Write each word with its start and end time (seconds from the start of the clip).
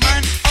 Man. 0.00 0.41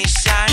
nation. 0.00 0.50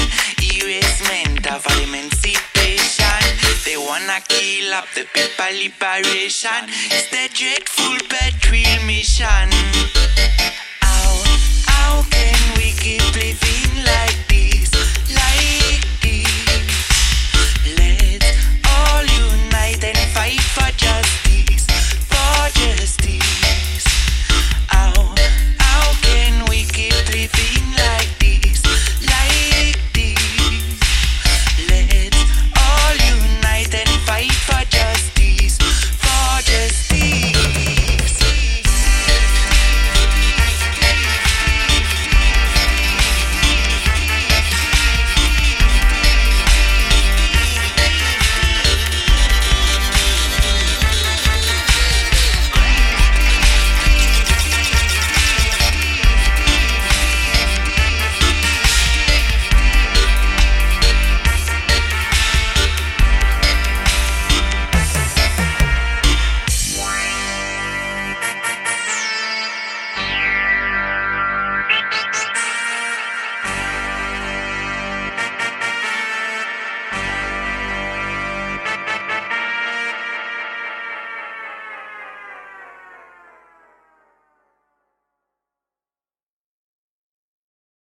Erasement 0.59 1.47
of 1.52 1.63
emancipation. 1.84 3.22
They 3.66 3.78
wanna 3.78 4.19
kill 4.28 4.74
up 4.74 4.88
the 4.96 5.06
people 5.13 5.53
liberation. 5.63 6.62
It's 6.91 7.09
the 7.09 7.30
dreadful 7.34 7.97
bad 8.09 8.34
mission. 8.86 10.67